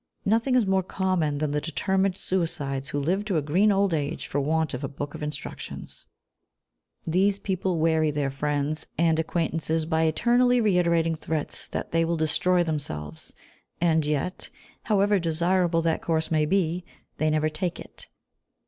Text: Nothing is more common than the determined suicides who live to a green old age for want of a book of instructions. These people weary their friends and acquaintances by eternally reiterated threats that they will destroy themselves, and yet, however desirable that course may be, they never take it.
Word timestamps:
Nothing 0.25 0.55
is 0.55 0.65
more 0.65 0.81
common 0.81 1.37
than 1.37 1.51
the 1.51 1.61
determined 1.61 2.17
suicides 2.17 2.89
who 2.89 2.99
live 2.99 3.23
to 3.25 3.37
a 3.37 3.41
green 3.43 3.71
old 3.71 3.93
age 3.93 4.25
for 4.25 4.39
want 4.39 4.73
of 4.73 4.83
a 4.83 4.87
book 4.87 5.13
of 5.13 5.21
instructions. 5.21 6.07
These 7.05 7.37
people 7.37 7.77
weary 7.77 8.09
their 8.09 8.31
friends 8.31 8.87
and 8.97 9.19
acquaintances 9.19 9.85
by 9.85 10.05
eternally 10.05 10.59
reiterated 10.59 11.19
threats 11.19 11.69
that 11.69 11.91
they 11.91 12.03
will 12.03 12.17
destroy 12.17 12.63
themselves, 12.63 13.35
and 13.79 14.03
yet, 14.03 14.49
however 14.85 15.19
desirable 15.19 15.83
that 15.83 16.01
course 16.01 16.31
may 16.31 16.47
be, 16.47 16.83
they 17.19 17.29
never 17.29 17.47
take 17.47 17.79
it. 17.79 18.07